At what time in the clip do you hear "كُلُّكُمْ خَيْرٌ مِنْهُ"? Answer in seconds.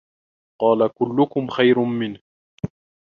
0.93-2.17